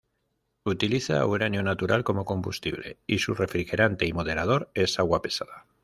[0.71, 5.67] Utiliza uranio natural como combustible y su refrigerante y moderador es agua pesada.